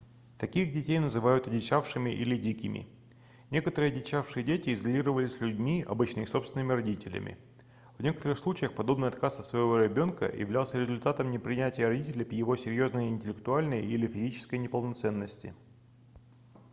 [0.39, 2.87] таких детей называют одичавшими или дикими".
[3.51, 7.37] некоторые одичавшие дети изолировались людьми обычно их собственными родителями.
[7.99, 13.85] в некоторых случаях подобный отказ от своего ребёнка являлся результатом непринятия родителями его серьёзной интеллектуальной
[13.85, 15.53] или физической неполноценности